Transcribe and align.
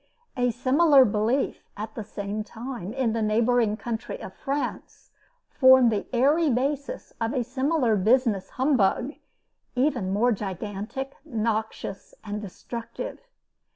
A 0.35 0.49
similar 0.49 1.05
belief, 1.05 1.69
at 1.77 1.93
the 1.93 2.03
same 2.03 2.43
time, 2.43 2.91
in 2.91 3.13
the 3.13 3.21
neighboring 3.21 3.77
country 3.77 4.19
of 4.19 4.33
France, 4.33 5.11
formed 5.47 5.91
the 5.91 6.07
airy 6.11 6.49
basis 6.49 7.13
of 7.21 7.35
a 7.35 7.43
similar 7.43 7.95
business 7.95 8.49
humbug, 8.57 9.13
even 9.75 10.11
more 10.11 10.31
gigantic, 10.31 11.17
noxious, 11.23 12.15
and 12.23 12.41
destructive. 12.41 13.19